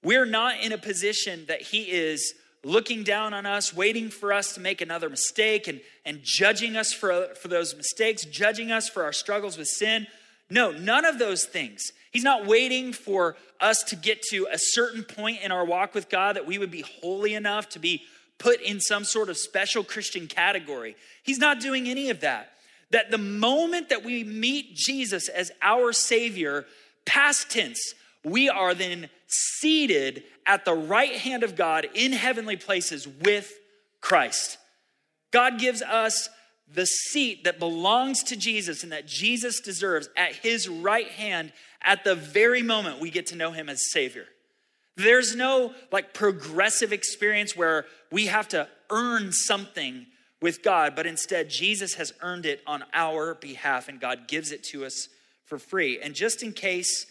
[0.02, 4.54] we're not in a position that He is looking down on us, waiting for us
[4.54, 9.04] to make another mistake and, and judging us for, for those mistakes, judging us for
[9.04, 10.08] our struggles with sin.
[10.52, 11.94] No, none of those things.
[12.12, 16.10] He's not waiting for us to get to a certain point in our walk with
[16.10, 18.04] God that we would be holy enough to be
[18.38, 20.98] put in some sort of special Christian category.
[21.24, 22.52] He's not doing any of that.
[22.90, 26.66] That the moment that we meet Jesus as our Savior,
[27.06, 27.94] past tense,
[28.26, 33.54] we are then seated at the right hand of God in heavenly places with
[34.02, 34.58] Christ.
[35.32, 36.28] God gives us
[36.74, 42.04] the seat that belongs to Jesus and that Jesus deserves at his right hand at
[42.04, 44.26] the very moment we get to know him as Savior.
[44.96, 50.06] There's no like progressive experience where we have to earn something
[50.42, 54.64] with God, but instead, Jesus has earned it on our behalf and God gives it
[54.66, 55.08] to us
[55.46, 56.00] for free.
[56.02, 57.06] And just in case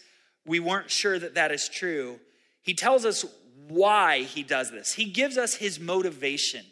[0.45, 2.19] we weren't sure that that is true,
[2.61, 3.25] he tells us
[3.67, 4.93] why he does this.
[4.93, 6.65] He gives us his motivation.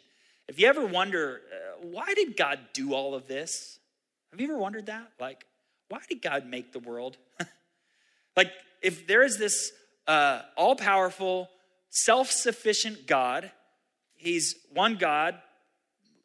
[0.50, 3.78] If you ever wonder, uh, why did God do all of this?
[4.32, 5.12] Have you ever wondered that?
[5.20, 5.46] Like,
[5.88, 7.18] why did God make the world?
[8.36, 8.50] like,
[8.82, 9.70] if there is this
[10.08, 11.48] uh, all powerful,
[11.90, 13.52] self sufficient God,
[14.16, 15.38] He's one God,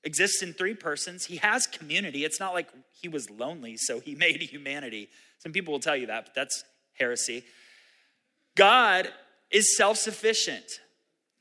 [0.04, 1.26] exists in three persons.
[1.26, 2.26] He has community.
[2.26, 5.10] It's not like he was lonely, so he made humanity.
[5.38, 6.64] Some people will tell you that, but that's
[6.98, 7.44] heresy.
[8.56, 9.08] God
[9.52, 10.66] is self sufficient.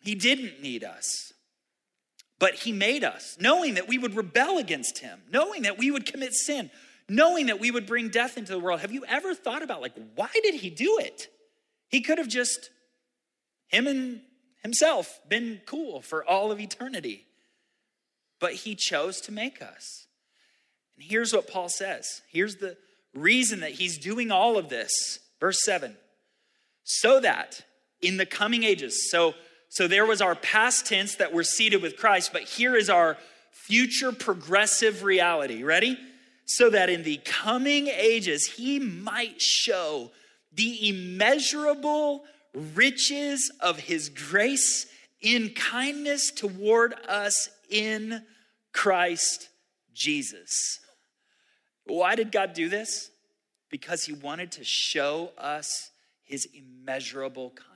[0.01, 1.33] He didn't need us,
[2.45, 6.05] but He made us, knowing that we would rebel against Him, knowing that we would
[6.05, 6.71] commit sin,
[7.09, 8.81] knowing that we would bring death into the world.
[8.81, 11.29] Have you ever thought about, like, why did He do it?
[11.89, 12.69] He could have just,
[13.69, 14.21] Him and
[14.63, 17.25] Himself, been cool for all of eternity,
[18.41, 20.07] but He chose to make us.
[20.97, 22.21] And here's what Paul says.
[22.29, 22.77] Here's the
[23.15, 24.93] reason that he's doing all of this.
[25.41, 25.97] Verse 7
[26.83, 27.63] so that
[28.03, 29.33] in the coming ages, so,
[29.69, 33.17] so there was our past tense that we're seated with Christ, but here is our
[33.51, 35.63] future progressive reality.
[35.63, 35.99] Ready?
[36.47, 40.11] So that in the coming ages, he might show
[40.53, 42.25] the immeasurable
[42.55, 44.87] riches of his grace
[45.21, 48.23] in kindness toward us in
[48.73, 49.49] Christ
[49.95, 50.79] Jesus.
[51.87, 53.11] Why did God do this?
[53.71, 55.91] Because he wanted to show us
[56.25, 57.74] his immeasurable kindness.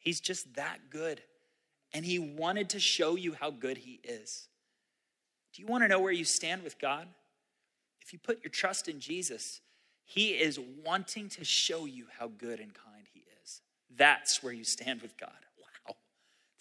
[0.00, 1.20] He's just that good.
[1.92, 4.48] And he wanted to show you how good he is.
[5.54, 7.06] Do you want to know where you stand with God?
[8.00, 9.60] If you put your trust in Jesus,
[10.04, 13.60] he is wanting to show you how good and kind he is.
[13.96, 15.30] That's where you stand with God.
[15.58, 15.96] Wow.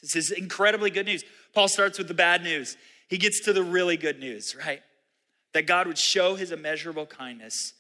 [0.02, 1.23] This is incredibly good news.
[1.54, 2.78] Paul starts with the bad news.
[3.08, 4.82] He gets to the really good news, right?
[5.54, 7.73] That God would show his immeasurable kindness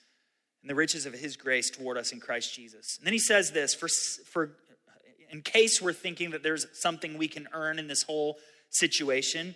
[0.61, 2.97] and the riches of his grace toward us in Christ Jesus.
[2.97, 3.87] And then he says this for,
[4.31, 4.55] for
[5.29, 8.37] in case we're thinking that there's something we can earn in this whole
[8.69, 9.55] situation,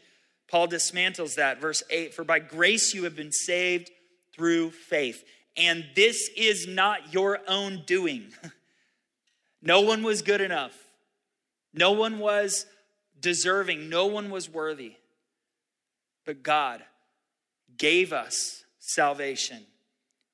[0.50, 1.60] Paul dismantles that.
[1.60, 3.90] Verse 8 For by grace you have been saved
[4.36, 5.24] through faith.
[5.56, 8.34] And this is not your own doing.
[9.62, 10.76] no one was good enough,
[11.74, 12.66] no one was
[13.20, 14.94] deserving, no one was worthy.
[16.26, 16.84] But God
[17.78, 19.66] gave us salvation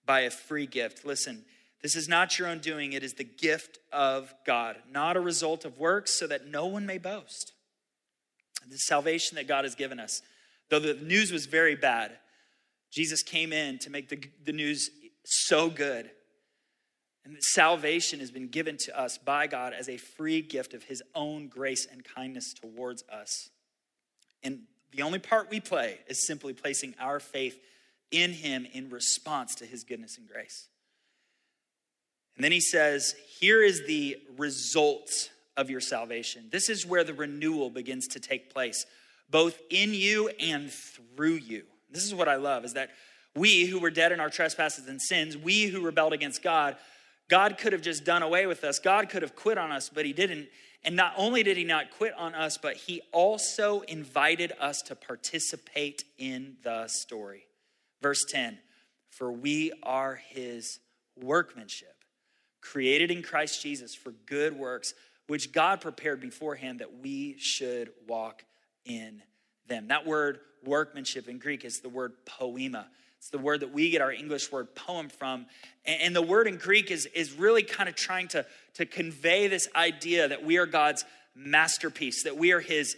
[0.06, 1.06] by a free gift.
[1.06, 1.46] Listen,
[1.82, 5.64] this is not your own doing, it is the gift of God, not a result
[5.66, 7.54] of works, so that no one may boast.
[8.70, 10.22] The salvation that God has given us,
[10.70, 12.12] though the news was very bad,
[12.92, 14.90] Jesus came in to make the, the news
[15.24, 16.10] so good.
[17.24, 21.04] And salvation has been given to us by God as a free gift of his
[21.14, 23.50] own grace and kindness towards us.
[24.42, 24.62] And
[24.92, 27.60] the only part we play is simply placing our faith
[28.12, 30.69] in him in response to his goodness and grace.
[32.36, 36.48] And then he says, Here is the result of your salvation.
[36.52, 38.86] This is where the renewal begins to take place,
[39.30, 41.64] both in you and through you.
[41.92, 42.92] This is what I love is that
[43.36, 46.78] we who were dead in our trespasses and sins, we who rebelled against God,
[47.30, 48.80] God could have just done away with us.
[48.80, 50.50] God could have quit on us, but he didn't.
[50.84, 54.96] And not only did he not quit on us, but he also invited us to
[54.96, 57.46] participate in the story.
[58.02, 58.58] Verse 10
[59.12, 60.80] For we are his
[61.16, 61.99] workmanship,
[62.62, 64.94] created in Christ Jesus for good works,
[65.28, 68.44] which God prepared beforehand that we should walk
[68.86, 69.22] in
[69.68, 69.88] them.
[69.88, 72.88] That word workmanship in Greek is the word poema.
[73.18, 75.46] It's the word that we get our English word poem from.
[75.86, 78.46] And the word in Greek is, is really kind of trying to,
[78.76, 81.04] to convey this idea that we are God's
[81.36, 82.96] masterpiece, that we are his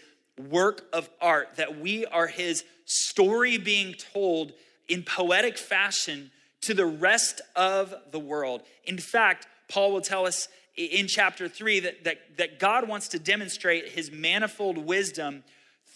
[0.50, 4.54] work of art, that we are his story being told
[4.88, 8.62] in poetic fashion to the rest of the world.
[8.86, 13.20] In fact, Paul will tell us in chapter 3 that, that, that God wants to
[13.20, 15.44] demonstrate his manifold wisdom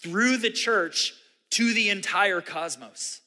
[0.02, 1.12] through the church
[1.50, 3.20] to the entire cosmos.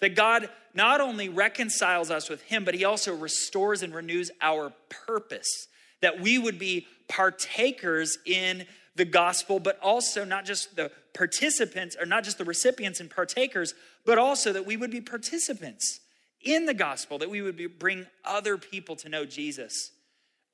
[0.00, 4.72] That God not only reconciles us with him, but he also restores and renews our
[5.06, 5.68] purpose.
[6.00, 12.06] That we would be partakers in the gospel, but also not just the participants, or
[12.06, 16.00] not just the recipients and partakers, but also that we would be participants
[16.44, 19.91] in the gospel, that we would be, bring other people to know Jesus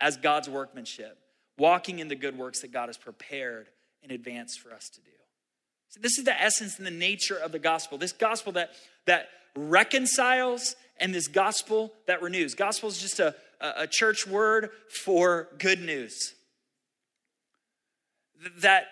[0.01, 1.19] as God's workmanship,
[1.59, 3.69] walking in the good works that God has prepared
[4.03, 5.11] in advance for us to do.
[5.89, 7.99] So this is the essence and the nature of the gospel.
[7.99, 8.71] This gospel that,
[9.07, 12.55] that reconciles and this gospel that renews.
[12.55, 14.71] Gospel is just a, a church word
[15.05, 16.35] for good news
[18.59, 18.87] that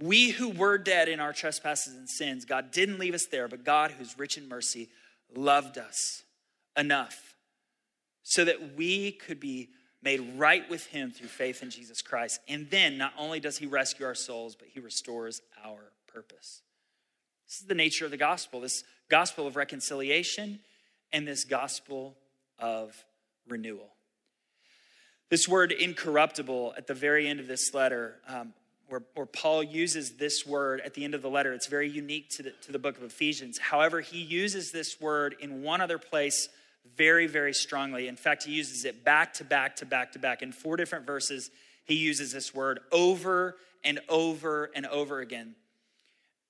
[0.00, 3.64] we who were dead in our trespasses and sins, God didn't leave us there, but
[3.64, 4.88] God, who's rich in mercy,
[5.34, 6.22] loved us
[6.76, 7.36] enough
[8.22, 9.68] so that we could be
[10.04, 12.40] made right with Him through faith in Jesus Christ.
[12.46, 16.62] And then not only does He rescue our souls, but He restores our purpose.
[17.46, 20.60] This is the nature of the gospel this gospel of reconciliation
[21.12, 22.16] and this gospel
[22.58, 23.04] of
[23.48, 23.90] renewal.
[25.30, 28.52] This word incorruptible at the very end of this letter, um,
[28.88, 31.52] where, where Paul uses this word at the end of the letter.
[31.52, 33.58] It's very unique to the, to the book of Ephesians.
[33.58, 36.48] However, he uses this word in one other place
[36.96, 38.08] very, very strongly.
[38.08, 40.42] In fact, he uses it back to back to back to back.
[40.42, 41.50] In four different verses,
[41.84, 45.54] he uses this word over and over and over again.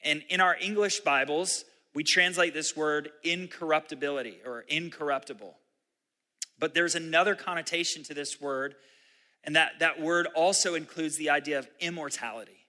[0.02, 1.64] And in our English Bibles,
[1.94, 5.56] we translate this word incorruptibility or incorruptible.
[6.58, 8.74] But there's another connotation to this word
[9.44, 12.66] and that, that word also includes the idea of immortality.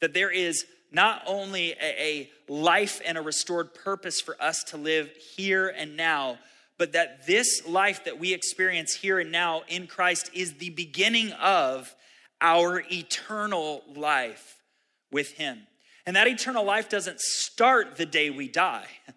[0.00, 4.76] That there is not only a, a life and a restored purpose for us to
[4.76, 6.38] live here and now,
[6.78, 11.32] but that this life that we experience here and now in Christ is the beginning
[11.32, 11.94] of
[12.40, 14.58] our eternal life
[15.10, 15.66] with Him.
[16.06, 18.88] And that eternal life doesn't start the day we die.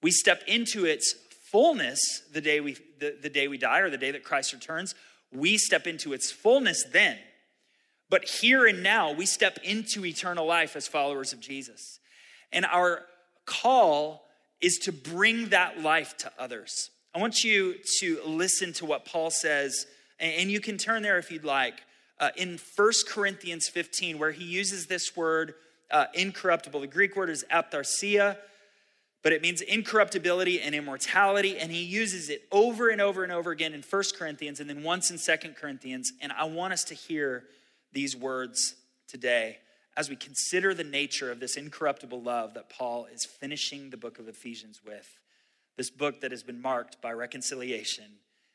[0.00, 1.12] We step into its
[1.50, 1.98] fullness
[2.32, 4.94] the day we, the, the day we die or the day that Christ returns
[5.32, 7.18] we step into its fullness then.
[8.10, 12.00] But here and now, we step into eternal life as followers of Jesus.
[12.52, 13.04] And our
[13.44, 14.24] call
[14.60, 16.90] is to bring that life to others.
[17.14, 19.86] I want you to listen to what Paul says,
[20.18, 21.82] and you can turn there if you'd like,
[22.20, 25.54] uh, in 1 Corinthians 15, where he uses this word
[25.90, 26.80] uh, incorruptible.
[26.80, 28.36] The Greek word is aphtharsia
[29.22, 31.58] but it means incorruptibility and immortality.
[31.58, 34.82] And he uses it over and over and over again in First Corinthians and then
[34.82, 36.12] once in Second Corinthians.
[36.20, 37.44] And I want us to hear
[37.92, 38.74] these words
[39.08, 39.58] today
[39.98, 44.18] as we consider the nature of this incorruptible love that Paul is finishing the book
[44.18, 45.18] of Ephesians with.
[45.76, 48.04] This book that has been marked by reconciliation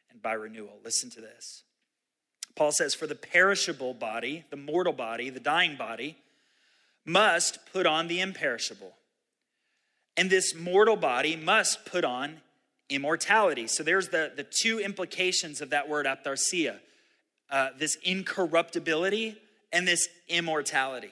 [0.10, 0.80] and by renewal.
[0.84, 1.64] Listen to this.
[2.56, 6.18] Paul says, For the perishable body, the mortal body, the dying body,
[7.06, 8.94] must put on the imperishable
[10.16, 12.41] and this mortal body must put on
[12.89, 13.68] immortality.
[13.68, 16.80] So there's the, the two implications of that word aphtharsia
[17.50, 19.38] uh, this incorruptibility
[19.72, 21.12] and this immortality.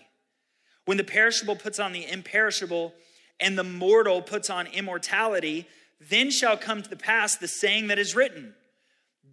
[0.85, 2.93] When the perishable puts on the imperishable
[3.39, 5.67] and the mortal puts on immortality,
[5.99, 8.55] then shall come to the pass the saying that is written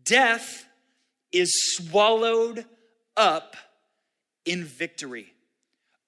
[0.05, 0.66] Death
[1.32, 2.64] is swallowed
[3.16, 3.57] up
[4.44, 5.32] in victory.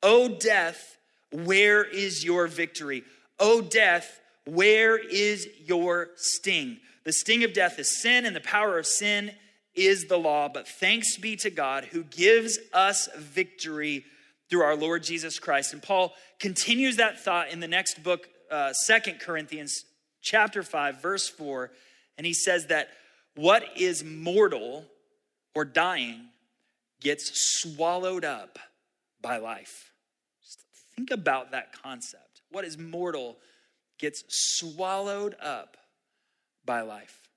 [0.03, 0.97] O death,
[1.33, 3.05] where is your victory?
[3.39, 6.79] O death, where is your sting?
[7.05, 9.33] The sting of death is sin, and the power of sin
[9.75, 10.49] is the law.
[10.49, 14.05] But thanks be to God who gives us victory
[14.51, 15.73] through our Lord Jesus Christ.
[15.73, 19.85] And Paul continues that thought in the next book, uh, Second Corinthians
[20.21, 21.71] chapter 5, verse 4.
[22.19, 22.89] And he says that
[23.37, 24.85] what is mortal
[25.55, 26.27] or dying
[27.01, 27.31] gets
[27.61, 28.59] swallowed up
[29.23, 29.93] by life.
[30.43, 30.59] Just
[30.97, 33.37] think about that concept what is mortal
[33.99, 35.77] gets swallowed up
[36.65, 37.29] by life.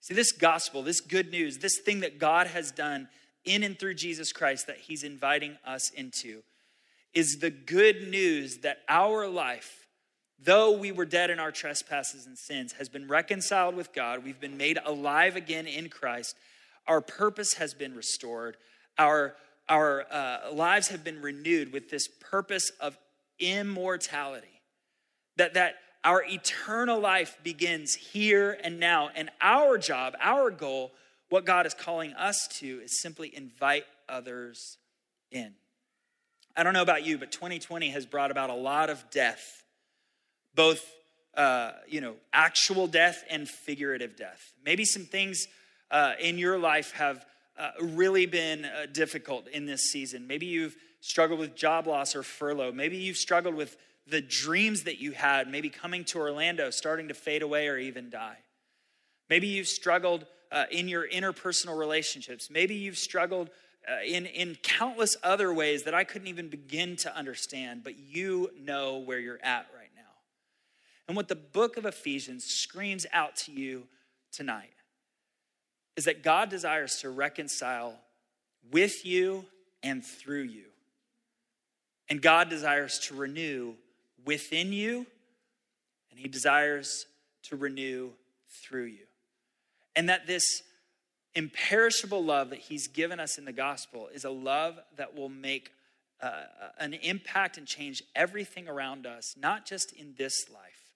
[0.00, 3.08] See, this gospel, this good news, this thing that God has done
[3.44, 6.42] in and through Jesus Christ that He's inviting us into,
[7.12, 9.86] is the good news that our life,
[10.42, 14.24] though we were dead in our trespasses and sins, has been reconciled with God.
[14.24, 16.36] We've been made alive again in Christ.
[16.86, 18.56] Our purpose has been restored.
[18.98, 19.34] Our,
[19.68, 22.96] our uh, lives have been renewed with this purpose of
[23.38, 24.46] immortality.
[25.36, 29.10] That, that our eternal life begins here and now.
[29.14, 30.92] And our job, our goal,
[31.30, 34.76] what God is calling us to is simply invite others
[35.30, 35.54] in.
[36.56, 39.64] I don't know about you, but 2020 has brought about a lot of death,
[40.54, 40.84] both
[41.34, 44.52] uh, you know actual death and figurative death.
[44.64, 45.46] Maybe some things
[45.90, 47.24] uh, in your life have
[47.56, 50.26] uh, really been uh, difficult in this season.
[50.26, 52.72] Maybe you've struggled with job loss or furlough.
[52.72, 53.76] Maybe you've struggled with
[54.06, 58.10] the dreams that you had, maybe coming to Orlando, starting to fade away or even
[58.10, 58.38] die.
[59.28, 62.50] Maybe you've struggled uh, in your interpersonal relationships.
[62.50, 63.50] Maybe you've struggled
[63.88, 68.50] uh, in, in countless other ways that I couldn't even begin to understand, but you
[68.60, 70.02] know where you're at right now.
[71.08, 73.84] And what the book of Ephesians screams out to you
[74.32, 74.70] tonight
[75.96, 77.98] is that God desires to reconcile
[78.70, 79.44] with you
[79.82, 80.66] and through you.
[82.08, 83.74] And God desires to renew
[84.24, 85.06] within you,
[86.10, 87.06] and He desires
[87.44, 88.10] to renew
[88.48, 89.06] through you.
[89.96, 90.62] And that this
[91.34, 95.70] imperishable love that He's given us in the gospel is a love that will make
[96.20, 96.42] uh,
[96.78, 100.92] an impact and change everything around us, not just in this life,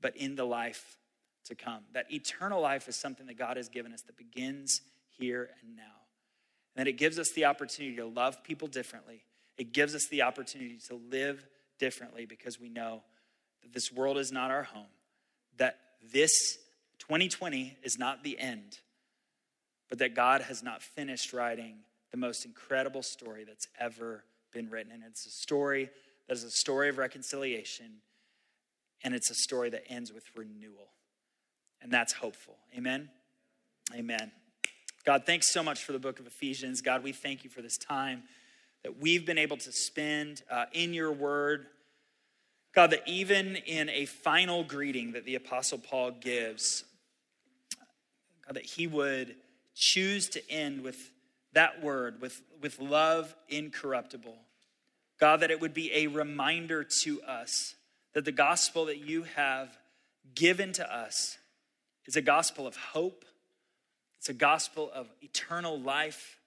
[0.00, 0.96] but in the life
[1.46, 1.84] to come.
[1.94, 4.80] That eternal life is something that God has given us that begins
[5.18, 5.82] here and now.
[6.74, 9.22] And that it gives us the opportunity to love people differently
[9.58, 11.44] it gives us the opportunity to live
[11.78, 13.02] differently because we know
[13.62, 14.86] that this world is not our home,
[15.56, 15.78] that
[16.12, 16.58] this
[17.08, 18.80] 2020 is not the end,
[19.88, 21.76] but that God has not finished writing
[22.10, 24.92] the most incredible story that's ever been written.
[24.92, 25.88] And it's a story
[26.26, 27.86] that is a story of reconciliation,
[29.02, 30.88] and it's a story that ends with renewal.
[31.80, 32.56] And that's hopeful.
[32.76, 33.08] Amen?
[33.94, 34.30] Amen.
[35.06, 36.82] God, thanks so much for the book of Ephesians.
[36.82, 38.24] God, we thank you for this time
[38.82, 41.66] that we've been able to spend uh, in your word.
[42.74, 46.84] God, that even in a final greeting that the Apostle Paul gives,
[48.48, 49.36] God, that he would
[49.74, 51.10] choose to end with
[51.52, 54.36] that word, with, with love incorruptible.
[55.20, 57.74] God, that it would be a reminder to us
[58.14, 59.76] that the gospel that you have
[60.34, 61.36] given to us
[62.06, 63.24] is a gospel of hope,
[64.18, 66.38] it's a gospel of eternal life.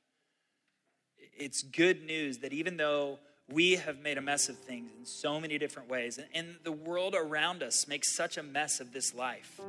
[1.37, 5.39] It's good news that even though we have made a mess of things in so
[5.39, 9.59] many different ways, and the world around us makes such a mess of this life,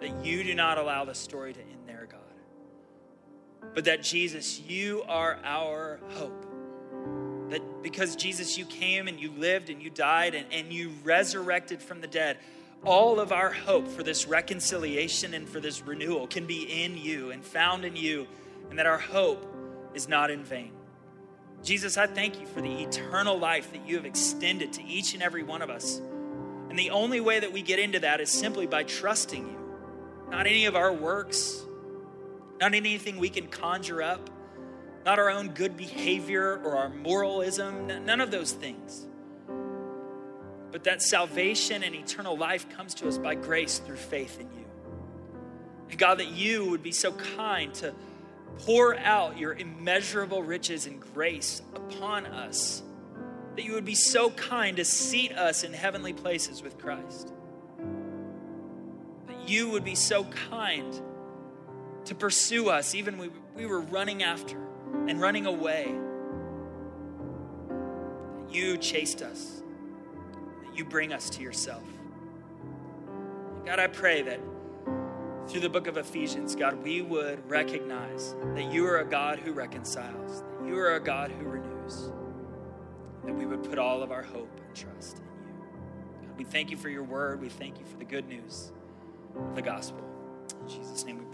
[0.00, 2.20] that you do not allow the story to end there, God.
[3.74, 6.46] But that Jesus, you are our hope.
[7.50, 11.82] That because Jesus, you came and you lived and you died and, and you resurrected
[11.82, 12.38] from the dead,
[12.84, 17.30] all of our hope for this reconciliation and for this renewal can be in you
[17.30, 18.26] and found in you,
[18.70, 19.44] and that our hope
[19.94, 20.72] is not in vain.
[21.62, 25.22] Jesus, I thank you for the eternal life that you have extended to each and
[25.22, 26.00] every one of us.
[26.70, 29.59] And the only way that we get into that is simply by trusting you,
[30.30, 31.62] not any of our works,
[32.60, 34.30] not anything we can conjure up,
[35.04, 39.06] not our own good behavior or our moralism, none of those things.
[40.70, 44.64] But that salvation and eternal life comes to us by grace through faith in you.
[45.90, 47.92] And God, that you would be so kind to
[48.58, 52.82] pour out your immeasurable riches and grace upon us,
[53.56, 57.32] that you would be so kind to seat us in heavenly places with Christ.
[59.50, 61.02] You would be so kind
[62.04, 64.56] to pursue us, even we, we were running after
[65.08, 65.92] and running away.
[68.38, 69.64] That you chased us,
[70.64, 71.82] that you bring us to yourself.
[73.66, 74.38] God, I pray that
[75.48, 79.50] through the book of Ephesians, God, we would recognize that you are a God who
[79.50, 82.12] reconciles, that you are a God who renews,
[83.24, 86.28] that we would put all of our hope and trust in you.
[86.28, 87.40] God, we thank you for your word.
[87.40, 88.70] We thank you for the good news
[89.54, 90.04] the gospel.
[90.62, 91.29] In Jesus' name we.